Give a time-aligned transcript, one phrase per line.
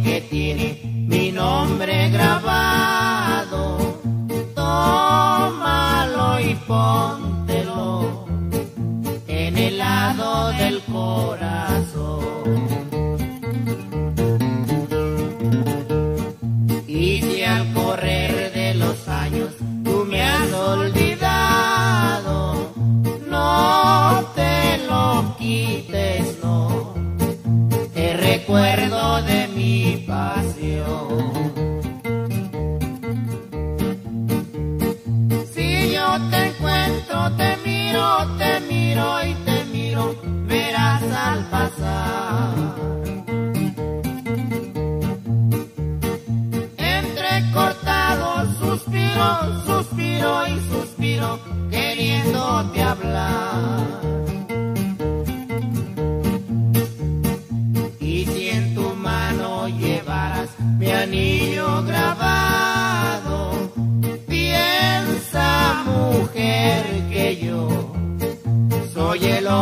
[0.00, 3.78] que tiene mi nombre grabado.
[4.54, 8.24] Tómalo y póntelo
[9.26, 12.32] en el lado del corazón.
[16.86, 19.50] Y si al correr de los años
[19.84, 21.92] tú me has olvidado,
[23.28, 26.94] no te lo quites, no.
[27.92, 28.91] Te recuerdo.
[35.54, 38.06] Si yo te encuentro, te miro,
[38.38, 40.14] te miro y te miro,
[40.46, 42.54] verás al pasar.
[46.76, 51.38] Entre cortados, suspiro, suspiro y suspiro,
[51.70, 54.21] queriendo hablar.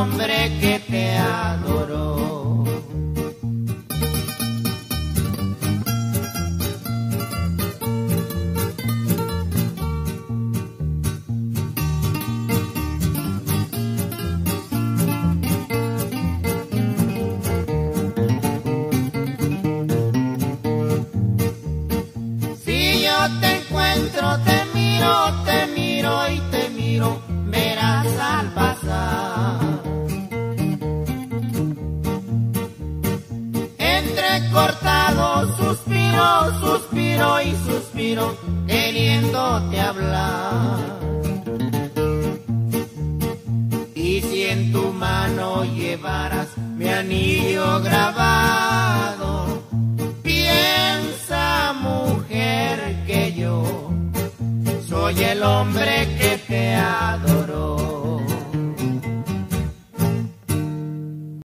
[0.00, 2.64] Hombre que te adoró.
[22.64, 25.12] Si yo te encuentro, te miro,
[25.44, 27.20] te miro y te miro,
[34.38, 38.36] Entrecortado, suspiro, suspiro y suspiro,
[38.68, 40.78] queriéndote hablar.
[43.96, 49.60] Y si en tu mano llevaras mi anillo grabado,
[50.22, 53.90] piensa mujer que yo
[54.88, 55.87] soy el hombre